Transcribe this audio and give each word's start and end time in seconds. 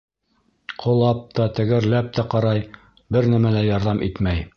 Ҡолап 0.83 1.19
та, 1.39 1.45
тәгәрләп 1.59 2.09
тә 2.17 2.25
ҡарай, 2.35 2.65
бер 3.17 3.29
нәмә 3.35 3.53
лә 3.59 3.63
ярҙам 3.69 4.03
итмәй. 4.09 4.43